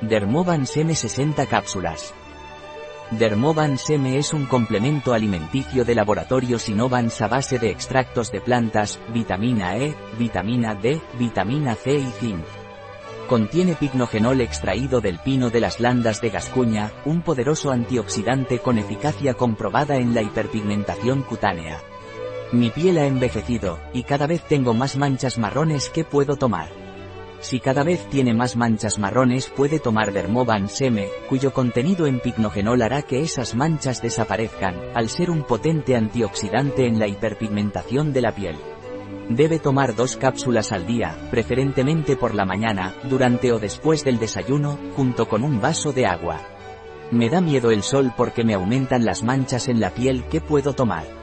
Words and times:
Dermovan 0.00 0.64
Seme 0.64 0.94
60 0.94 1.46
cápsulas. 1.46 2.14
Dermovan 3.10 3.78
Seme 3.78 4.16
es 4.16 4.32
un 4.32 4.46
complemento 4.46 5.12
alimenticio 5.12 5.84
de 5.84 5.96
laboratorio 5.96 6.60
Sinovans 6.60 7.20
a 7.20 7.26
base 7.26 7.58
de 7.58 7.70
extractos 7.70 8.30
de 8.30 8.40
plantas, 8.40 9.00
vitamina 9.12 9.76
E, 9.76 9.96
vitamina 10.16 10.76
D, 10.76 11.00
vitamina 11.18 11.74
C 11.74 11.94
y 11.94 12.06
zinc. 12.20 12.44
Contiene 13.28 13.74
pignogenol 13.74 14.40
extraído 14.40 15.00
del 15.00 15.18
pino 15.18 15.50
de 15.50 15.60
las 15.60 15.80
landas 15.80 16.20
de 16.20 16.30
Gascuña, 16.30 16.92
un 17.04 17.22
poderoso 17.22 17.72
antioxidante 17.72 18.60
con 18.60 18.78
eficacia 18.78 19.34
comprobada 19.34 19.96
en 19.96 20.14
la 20.14 20.22
hiperpigmentación 20.22 21.22
cutánea. 21.22 21.80
Mi 22.52 22.70
piel 22.70 22.98
ha 22.98 23.06
envejecido, 23.06 23.80
y 23.92 24.04
cada 24.04 24.28
vez 24.28 24.42
tengo 24.42 24.74
más 24.74 24.96
manchas 24.96 25.38
marrones 25.38 25.90
que 25.90 26.04
puedo 26.04 26.36
tomar. 26.36 26.87
Si 27.40 27.60
cada 27.60 27.84
vez 27.84 28.04
tiene 28.10 28.34
más 28.34 28.56
manchas 28.56 28.98
marrones 28.98 29.48
puede 29.48 29.78
tomar 29.78 30.12
Dermovan 30.12 30.68
Seme, 30.68 31.08
cuyo 31.28 31.52
contenido 31.52 32.06
en 32.06 32.18
pignogenol 32.20 32.82
hará 32.82 33.02
que 33.02 33.20
esas 33.20 33.54
manchas 33.54 34.02
desaparezcan, 34.02 34.74
al 34.94 35.08
ser 35.08 35.30
un 35.30 35.44
potente 35.44 35.94
antioxidante 35.94 36.86
en 36.86 36.98
la 36.98 37.06
hiperpigmentación 37.06 38.12
de 38.12 38.20
la 38.20 38.34
piel. 38.34 38.56
Debe 39.28 39.58
tomar 39.58 39.94
dos 39.94 40.16
cápsulas 40.16 40.72
al 40.72 40.86
día, 40.86 41.16
preferentemente 41.30 42.16
por 42.16 42.34
la 42.34 42.44
mañana, 42.44 42.94
durante 43.04 43.52
o 43.52 43.58
después 43.58 44.02
del 44.02 44.18
desayuno, 44.18 44.78
junto 44.96 45.28
con 45.28 45.44
un 45.44 45.60
vaso 45.60 45.92
de 45.92 46.06
agua. 46.06 46.40
Me 47.10 47.28
da 47.30 47.40
miedo 47.40 47.70
el 47.70 47.82
sol 47.82 48.12
porque 48.16 48.42
me 48.42 48.54
aumentan 48.54 49.04
las 49.04 49.22
manchas 49.22 49.68
en 49.68 49.80
la 49.80 49.90
piel 49.90 50.24
que 50.24 50.40
puedo 50.40 50.72
tomar. 50.72 51.17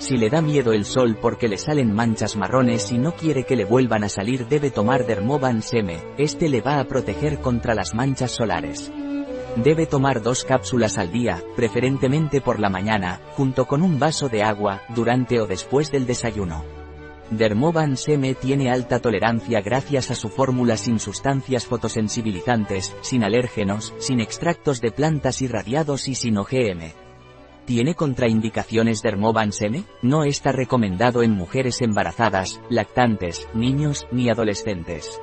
Si 0.00 0.16
le 0.16 0.30
da 0.30 0.40
miedo 0.40 0.72
el 0.72 0.86
sol 0.86 1.18
porque 1.20 1.46
le 1.46 1.58
salen 1.58 1.94
manchas 1.94 2.34
marrones 2.34 2.90
y 2.90 2.96
no 2.96 3.12
quiere 3.12 3.44
que 3.44 3.54
le 3.54 3.66
vuelvan 3.66 4.02
a 4.02 4.08
salir 4.08 4.48
debe 4.48 4.70
tomar 4.70 5.06
Dermovan 5.06 5.60
Seme, 5.60 6.00
este 6.16 6.48
le 6.48 6.62
va 6.62 6.80
a 6.80 6.84
proteger 6.84 7.38
contra 7.40 7.74
las 7.74 7.94
manchas 7.94 8.30
solares. 8.30 8.90
Debe 9.56 9.84
tomar 9.84 10.22
dos 10.22 10.44
cápsulas 10.44 10.96
al 10.96 11.12
día, 11.12 11.44
preferentemente 11.54 12.40
por 12.40 12.60
la 12.60 12.70
mañana, 12.70 13.20
junto 13.36 13.66
con 13.66 13.82
un 13.82 13.98
vaso 13.98 14.30
de 14.30 14.42
agua, 14.42 14.80
durante 14.88 15.38
o 15.38 15.46
después 15.46 15.92
del 15.92 16.06
desayuno. 16.06 16.64
Dermovan 17.30 17.98
Seme 17.98 18.34
tiene 18.34 18.70
alta 18.70 19.00
tolerancia 19.00 19.60
gracias 19.60 20.10
a 20.10 20.14
su 20.14 20.30
fórmula 20.30 20.78
sin 20.78 20.98
sustancias 20.98 21.66
fotosensibilizantes, 21.66 22.96
sin 23.02 23.22
alérgenos, 23.22 23.92
sin 23.98 24.20
extractos 24.20 24.80
de 24.80 24.92
plantas 24.92 25.42
irradiados 25.42 26.08
y 26.08 26.14
sin 26.14 26.38
OGM. 26.38 27.09
¿Tiene 27.70 27.94
contraindicaciones 27.94 29.00
Dermovan 29.00 29.52
Seme? 29.52 29.84
No 30.02 30.24
está 30.24 30.50
recomendado 30.50 31.22
en 31.22 31.30
mujeres 31.30 31.80
embarazadas, 31.82 32.60
lactantes, 32.68 33.48
niños, 33.54 34.08
ni 34.10 34.28
adolescentes. 34.28 35.20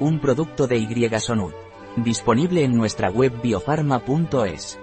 Un 0.00 0.18
producto 0.18 0.66
de 0.66 0.78
Y 0.78 1.20
Sonut. 1.20 1.52
Disponible 1.96 2.64
en 2.64 2.74
nuestra 2.74 3.10
web 3.10 3.38
biofarma.es. 3.42 4.78